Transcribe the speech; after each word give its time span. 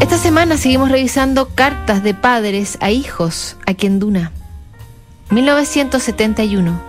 Esta 0.00 0.16
semana 0.16 0.56
seguimos 0.56 0.90
revisando 0.90 1.48
cartas 1.48 2.04
de 2.04 2.14
padres 2.14 2.78
a 2.80 2.90
hijos 2.90 3.56
aquí 3.66 3.86
en 3.86 3.98
Duna. 3.98 4.30
1971. 5.30 6.80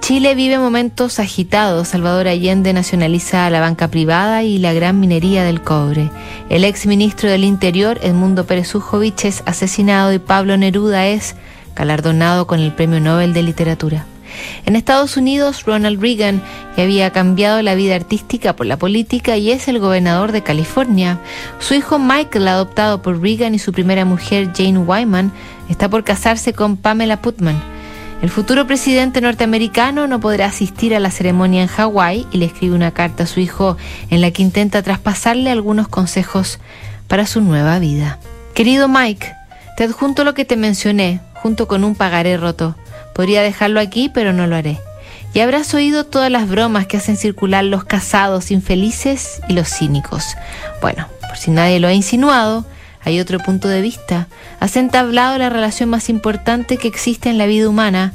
Chile 0.00 0.34
vive 0.36 0.58
momentos 0.58 1.18
agitados. 1.18 1.88
Salvador 1.88 2.28
Allende 2.28 2.72
nacionaliza 2.72 3.50
la 3.50 3.60
banca 3.60 3.88
privada 3.88 4.44
y 4.44 4.58
la 4.58 4.72
gran 4.72 5.00
minería 5.00 5.42
del 5.42 5.62
cobre. 5.62 6.10
El 6.48 6.64
ex 6.64 6.86
ministro 6.86 7.28
del 7.28 7.42
Interior, 7.42 7.98
Edmundo 8.02 8.46
Pérez 8.46 8.72
Ujovich, 8.74 9.24
es 9.24 9.42
asesinado 9.46 10.12
y 10.12 10.20
Pablo 10.20 10.56
Neruda 10.56 11.08
es 11.08 11.34
galardonado 11.74 12.46
con 12.46 12.60
el 12.60 12.72
Premio 12.72 13.00
Nobel 13.00 13.34
de 13.34 13.42
Literatura. 13.42 14.06
En 14.66 14.76
Estados 14.76 15.16
Unidos, 15.16 15.64
Ronald 15.64 16.00
Reagan 16.00 16.42
ya 16.76 16.82
había 16.82 17.10
cambiado 17.10 17.62
la 17.62 17.74
vida 17.74 17.94
artística 17.94 18.56
por 18.56 18.66
la 18.66 18.78
política 18.78 19.36
y 19.36 19.50
es 19.50 19.68
el 19.68 19.78
gobernador 19.78 20.32
de 20.32 20.42
California. 20.42 21.20
Su 21.58 21.74
hijo 21.74 21.98
Michael, 21.98 22.48
adoptado 22.48 23.02
por 23.02 23.20
Reagan 23.20 23.54
y 23.54 23.58
su 23.58 23.72
primera 23.72 24.04
mujer 24.04 24.50
Jane 24.56 24.78
Wyman, 24.78 25.32
está 25.68 25.88
por 25.88 26.04
casarse 26.04 26.52
con 26.52 26.76
Pamela 26.76 27.20
Putman. 27.20 27.60
El 28.22 28.30
futuro 28.30 28.66
presidente 28.66 29.20
norteamericano 29.20 30.06
no 30.06 30.18
podrá 30.18 30.46
asistir 30.46 30.94
a 30.94 31.00
la 31.00 31.10
ceremonia 31.10 31.62
en 31.62 31.68
Hawái 31.68 32.26
y 32.32 32.38
le 32.38 32.46
escribe 32.46 32.74
una 32.74 32.92
carta 32.92 33.24
a 33.24 33.26
su 33.26 33.40
hijo 33.40 33.76
en 34.08 34.20
la 34.22 34.30
que 34.30 34.42
intenta 34.42 34.82
traspasarle 34.82 35.50
algunos 35.50 35.88
consejos 35.88 36.58
para 37.06 37.26
su 37.26 37.42
nueva 37.42 37.78
vida. 37.78 38.18
Querido 38.54 38.88
Mike, 38.88 39.30
te 39.76 39.84
adjunto 39.84 40.24
lo 40.24 40.32
que 40.32 40.44
te 40.44 40.56
mencioné, 40.56 41.20
junto 41.34 41.68
con 41.68 41.84
un 41.84 41.94
pagaré 41.94 42.36
roto. 42.36 42.76
Podría 43.14 43.42
dejarlo 43.42 43.80
aquí, 43.80 44.10
pero 44.12 44.32
no 44.32 44.46
lo 44.46 44.56
haré. 44.56 44.78
Y 45.32 45.40
habrás 45.40 45.74
oído 45.74 46.04
todas 46.04 46.30
las 46.30 46.48
bromas 46.48 46.86
que 46.86 46.96
hacen 46.96 47.16
circular 47.16 47.64
los 47.64 47.84
casados 47.84 48.50
infelices 48.50 49.40
y 49.48 49.54
los 49.54 49.68
cínicos. 49.68 50.36
Bueno, 50.80 51.08
por 51.28 51.36
si 51.36 51.50
nadie 51.50 51.80
lo 51.80 51.88
ha 51.88 51.92
insinuado, 51.92 52.64
hay 53.02 53.20
otro 53.20 53.38
punto 53.38 53.68
de 53.68 53.82
vista. 53.82 54.28
Has 54.60 54.76
entablado 54.76 55.36
la 55.38 55.50
relación 55.50 55.90
más 55.90 56.08
importante 56.08 56.76
que 56.76 56.88
existe 56.88 57.30
en 57.30 57.38
la 57.38 57.46
vida 57.46 57.68
humana. 57.68 58.12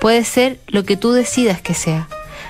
Puede 0.00 0.24
ser 0.24 0.58
lo 0.66 0.84
que 0.84 0.96
tú 0.96 1.12
decidas 1.12 1.60
que 1.60 1.74
sea. 1.74 2.08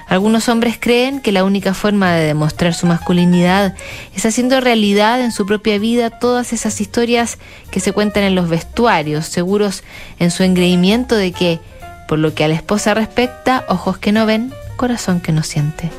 Algunos 0.09 0.49
hombres 0.49 0.79
creen 0.81 1.21
que 1.21 1.33
la 1.33 1.45
única 1.45 1.75
forma 1.75 2.13
de 2.15 2.25
demostrar 2.25 2.73
su 2.73 2.87
masculinidad 2.87 3.75
es 4.15 4.25
haciendo 4.25 4.61
realidad 4.61 5.21
en 5.21 5.33
su 5.33 5.45
propia 5.47 5.79
vida 5.79 6.11
todas 6.11 6.53
esas 6.55 6.81
historias 6.81 7.39
que 7.71 7.81
se 7.81 7.93
cuentan 7.93 8.25
en 8.25 8.35
los 8.35 8.49
vestuarios, 8.49 9.27
seguros 9.27 9.83
en 10.19 10.31
su 10.31 10.45
engreimiento 10.45 11.15
de 11.15 11.33
que 11.33 11.61
por 12.09 12.19
lo 12.19 12.35
que 12.35 12.43
a 12.43 12.49
la 12.49 12.55
esposa 12.55 12.95
respecta, 12.95 13.65
ojos 13.69 13.99
que 13.99 14.11
no 14.11 14.27
ven, 14.27 14.53
corazón 14.77 15.21
que 15.21 15.31
no 15.31 15.45
siente. 15.45 15.91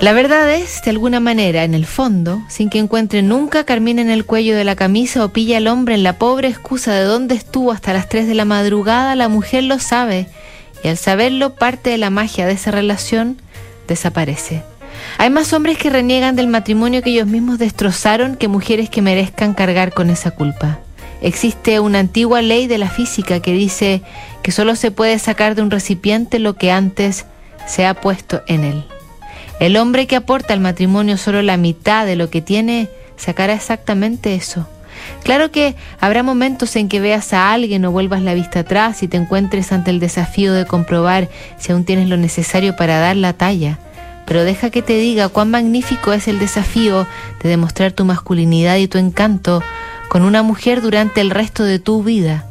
La 0.00 0.12
verdad 0.12 0.52
es, 0.52 0.82
de 0.82 0.90
alguna 0.90 1.20
manera, 1.20 1.62
en 1.62 1.72
el 1.72 1.86
fondo, 1.86 2.42
sin 2.48 2.68
que 2.68 2.80
encuentre 2.80 3.22
nunca 3.22 3.64
carmina 3.64 4.02
en 4.02 4.10
el 4.10 4.26
cuello 4.26 4.56
de 4.56 4.64
la 4.64 4.74
camisa 4.74 5.24
o 5.24 5.28
pilla 5.28 5.58
al 5.58 5.68
hombre 5.68 5.94
en 5.94 6.02
la 6.02 6.18
pobre 6.18 6.48
excusa 6.48 6.92
de 6.92 7.04
dónde 7.04 7.36
estuvo 7.36 7.70
hasta 7.70 7.92
las 7.92 8.08
3 8.08 8.26
de 8.26 8.34
la 8.34 8.44
madrugada, 8.44 9.14
la 9.14 9.28
mujer 9.28 9.62
lo 9.62 9.78
sabe, 9.78 10.26
y 10.82 10.88
al 10.88 10.96
saberlo 10.96 11.54
parte 11.54 11.90
de 11.90 11.98
la 11.98 12.10
magia 12.10 12.44
de 12.46 12.54
esa 12.54 12.72
relación 12.72 13.40
desaparece. 13.86 14.64
Hay 15.18 15.30
más 15.30 15.52
hombres 15.52 15.78
que 15.78 15.90
reniegan 15.90 16.34
del 16.34 16.48
matrimonio 16.48 17.00
que 17.00 17.10
ellos 17.10 17.28
mismos 17.28 17.58
destrozaron 17.58 18.34
que 18.34 18.48
mujeres 18.48 18.90
que 18.90 19.02
merezcan 19.02 19.54
cargar 19.54 19.92
con 19.94 20.10
esa 20.10 20.32
culpa. 20.32 20.80
Existe 21.24 21.80
una 21.80 22.00
antigua 22.00 22.42
ley 22.42 22.66
de 22.66 22.76
la 22.76 22.90
física 22.90 23.40
que 23.40 23.54
dice 23.54 24.02
que 24.42 24.52
solo 24.52 24.76
se 24.76 24.90
puede 24.90 25.18
sacar 25.18 25.54
de 25.54 25.62
un 25.62 25.70
recipiente 25.70 26.38
lo 26.38 26.52
que 26.52 26.70
antes 26.70 27.24
se 27.66 27.86
ha 27.86 27.94
puesto 27.94 28.42
en 28.46 28.62
él. 28.62 28.84
El 29.58 29.78
hombre 29.78 30.06
que 30.06 30.16
aporta 30.16 30.52
al 30.52 30.60
matrimonio 30.60 31.16
solo 31.16 31.40
la 31.40 31.56
mitad 31.56 32.04
de 32.04 32.16
lo 32.16 32.28
que 32.28 32.42
tiene 32.42 32.90
sacará 33.16 33.54
exactamente 33.54 34.34
eso. 34.34 34.68
Claro 35.22 35.50
que 35.50 35.76
habrá 35.98 36.22
momentos 36.22 36.76
en 36.76 36.90
que 36.90 37.00
veas 37.00 37.32
a 37.32 37.54
alguien 37.54 37.86
o 37.86 37.90
vuelvas 37.90 38.20
la 38.20 38.34
vista 38.34 38.60
atrás 38.60 39.02
y 39.02 39.08
te 39.08 39.16
encuentres 39.16 39.72
ante 39.72 39.90
el 39.92 40.00
desafío 40.00 40.52
de 40.52 40.66
comprobar 40.66 41.30
si 41.56 41.72
aún 41.72 41.86
tienes 41.86 42.10
lo 42.10 42.18
necesario 42.18 42.76
para 42.76 42.98
dar 42.98 43.16
la 43.16 43.32
talla. 43.32 43.78
Pero 44.26 44.44
deja 44.44 44.68
que 44.68 44.82
te 44.82 44.98
diga 44.98 45.30
cuán 45.30 45.50
magnífico 45.50 46.12
es 46.12 46.28
el 46.28 46.38
desafío 46.38 47.06
de 47.42 47.48
demostrar 47.48 47.92
tu 47.92 48.04
masculinidad 48.04 48.76
y 48.76 48.88
tu 48.88 48.98
encanto 48.98 49.62
con 50.14 50.22
una 50.22 50.44
mujer 50.44 50.80
durante 50.80 51.20
el 51.20 51.30
resto 51.30 51.64
de 51.64 51.80
tu 51.80 52.04
vida. 52.04 52.46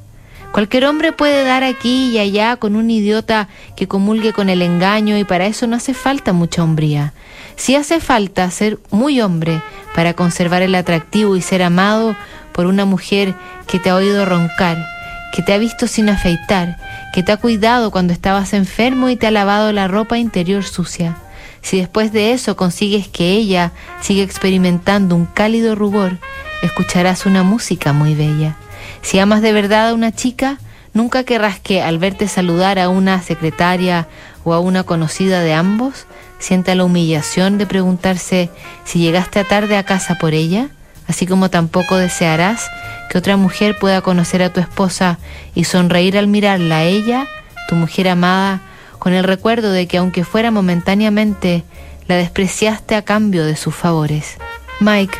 Cualquier 0.51 0.84
hombre 0.84 1.13
puede 1.13 1.46
dar 1.46 1.63
aquí 1.63 2.09
y 2.12 2.19
allá 2.19 2.57
con 2.57 2.75
un 2.75 2.91
idiota 2.91 3.47
que 3.78 3.88
comulgue 3.88 4.34
con 4.34 4.50
el 4.50 4.62
engaño 4.62 5.18
y 5.18 5.24
para 5.24 5.46
eso 5.46 5.66
no 5.66 5.78
hace 5.78 5.94
falta 5.94 6.34
mucha 6.34 6.62
hombría. 6.62 7.13
Sí 7.56 7.75
hace 7.75 8.01
falta 8.01 8.51
ser 8.51 8.79
muy 8.91 9.22
hombre 9.22 9.62
para 9.96 10.13
conservar 10.13 10.62
el 10.62 10.75
atractivo 10.75 11.38
y 11.38 11.41
ser 11.41 11.63
amado 11.63 12.18
por 12.51 12.66
una 12.66 12.84
mujer 12.84 13.34
que 13.66 13.80
te 13.80 13.91
ha 13.91 13.95
oído 13.95 14.25
roncar, 14.25 14.85
que 15.31 15.41
te 15.41 15.53
ha 15.53 15.57
visto 15.57 15.88
sin 15.88 16.09
afeitar, 16.09 16.75
que 17.13 17.24
te 17.24 17.31
ha 17.31 17.38
cuidado 17.38 17.91
cuando 17.91 18.12
estabas 18.12 18.51
enfermo 18.51 19.07
y 19.07 19.16
te 19.16 19.28
ha 19.28 19.31
lavado 19.31 19.72
la 19.72 19.88
ropa 19.88 20.18
interior 20.18 20.66
sucia. 20.66 21.16
Si 21.62 21.80
después 21.80 22.12
de 22.12 22.34
eso 22.34 22.57
consigues 22.57 23.07
que 23.07 23.30
ella 23.30 23.72
siga 24.01 24.22
experimentando 24.22 25.16
un 25.16 25.28
cálido 25.28 25.75
rubor, 25.75 26.18
escucharás 26.63 27.25
una 27.25 27.44
música 27.44 27.94
muy 27.94 28.16
bella. 28.16 28.56
Si 29.01 29.19
amas 29.19 29.41
de 29.41 29.51
verdad 29.51 29.90
a 29.90 29.94
una 29.94 30.12
chica, 30.12 30.57
nunca 30.94 31.24
querrás 31.24 31.59
que 31.59 31.81
al 31.81 32.00
verte 32.00 32.28
saludar 32.28 32.79
a 32.79 32.90
una 32.90 33.22
secretaria 33.22 34.07
o 34.44 34.53
a 34.53 34.59
una 34.59 34.84
conocida 34.84 35.41
de 35.41 35.53
ambos, 35.53 36.07
sienta 36.40 36.75
la 36.75 36.84
humillación 36.84 37.57
de 37.57 37.66
preguntarse 37.66 38.50
si 38.84 39.00
llegaste 39.00 39.40
a 39.40 39.44
tarde 39.44 39.78
a 39.78 39.84
casa 39.84 40.16
por 40.16 40.34
ella, 40.34 40.69
así 41.07 41.28
como 41.28 41.50
tampoco 41.50 41.97
desearás 41.97 42.69
que 43.09 43.18
otra 43.18 43.38
mujer 43.38 43.78
pueda 43.80 44.01
conocer 44.01 44.41
a 44.41 44.51
tu 44.51 44.59
esposa 44.59 45.19
y 45.53 45.66
sonreír 45.66 46.18
al 46.18 46.28
mirarla 46.28 46.78
a 46.78 46.84
ella, 46.84 47.28
tu 47.68 47.75
mujer 47.75 48.09
amada, 48.09 48.62
con 49.00 49.13
el 49.13 49.24
recuerdo 49.24 49.72
de 49.72 49.88
que 49.88 49.97
aunque 49.97 50.24
fuera 50.24 50.50
momentáneamente, 50.50 51.63
la 52.07 52.16
despreciaste 52.16 52.95
a 52.95 53.03
cambio 53.03 53.45
de 53.45 53.56
sus 53.56 53.75
favores. 53.75 54.38
Mike, 54.80 55.18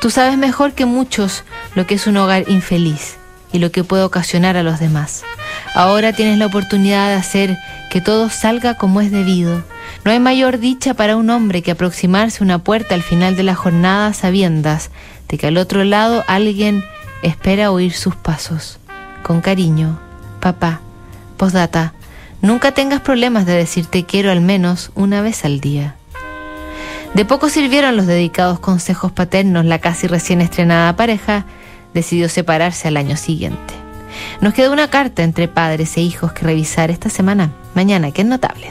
tú 0.00 0.10
sabes 0.10 0.38
mejor 0.38 0.72
que 0.72 0.86
muchos 0.86 1.44
lo 1.74 1.86
que 1.86 1.94
es 1.94 2.06
un 2.06 2.16
hogar 2.16 2.48
infeliz 2.48 3.16
y 3.52 3.58
lo 3.58 3.70
que 3.70 3.84
puede 3.84 4.02
ocasionar 4.02 4.56
a 4.56 4.62
los 4.62 4.80
demás. 4.80 5.22
Ahora 5.74 6.12
tienes 6.12 6.38
la 6.38 6.46
oportunidad 6.46 7.08
de 7.08 7.14
hacer 7.14 7.58
que 7.90 8.00
todo 8.00 8.28
salga 8.28 8.74
como 8.74 9.00
es 9.00 9.10
debido. 9.10 9.62
No 10.04 10.10
hay 10.10 10.20
mayor 10.20 10.58
dicha 10.58 10.94
para 10.94 11.16
un 11.16 11.30
hombre 11.30 11.62
que 11.62 11.70
aproximarse 11.70 12.42
a 12.42 12.44
una 12.44 12.58
puerta 12.58 12.94
al 12.94 13.02
final 13.02 13.36
de 13.36 13.42
la 13.42 13.54
jornada 13.54 14.12
sabiendas 14.12 14.90
de 15.28 15.38
que 15.38 15.46
al 15.48 15.58
otro 15.58 15.84
lado 15.84 16.24
alguien 16.28 16.84
espera 17.22 17.70
oír 17.70 17.92
sus 17.92 18.16
pasos. 18.16 18.78
Con 19.22 19.40
cariño, 19.40 19.98
papá. 20.40 20.80
Postdata. 21.36 21.92
Nunca 22.42 22.72
tengas 22.72 23.00
problemas 23.00 23.46
de 23.46 23.54
decirte 23.54 24.04
quiero 24.04 24.30
al 24.30 24.40
menos 24.40 24.90
una 24.94 25.20
vez 25.20 25.44
al 25.44 25.60
día. 25.60 25.95
De 27.16 27.24
poco 27.24 27.48
sirvieron 27.48 27.96
los 27.96 28.06
dedicados 28.06 28.60
consejos 28.60 29.10
paternos, 29.10 29.64
la 29.64 29.78
casi 29.78 30.06
recién 30.06 30.42
estrenada 30.42 30.96
pareja 30.96 31.46
decidió 31.94 32.28
separarse 32.28 32.88
al 32.88 32.98
año 32.98 33.16
siguiente. 33.16 33.72
Nos 34.42 34.52
queda 34.52 34.70
una 34.70 34.90
carta 34.90 35.22
entre 35.22 35.48
padres 35.48 35.96
e 35.96 36.02
hijos 36.02 36.34
que 36.34 36.44
revisar 36.44 36.90
esta 36.90 37.08
semana, 37.08 37.52
mañana, 37.74 38.10
que 38.10 38.20
es 38.20 38.28
notables. 38.28 38.64